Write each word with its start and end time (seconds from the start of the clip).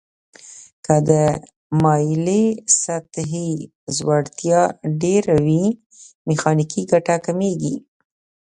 که 0.85 0.95
د 1.09 1.11
مایلې 1.83 2.45
سطحې 2.81 3.49
ځوړتیا 3.95 4.61
ډیر 5.01 5.23
وي 5.45 5.65
میخانیکي 6.27 6.81
ګټه 6.91 7.15
کمیږي. 7.25 7.75